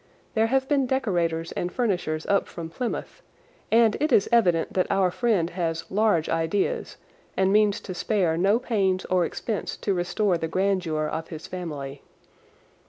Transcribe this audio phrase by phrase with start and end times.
[0.33, 3.21] There have been decorators and furnishers up from Plymouth,
[3.71, 6.97] and it is evident that our friend has large ideas
[7.37, 12.01] and means to spare no pains or expense to restore the grandeur of his family.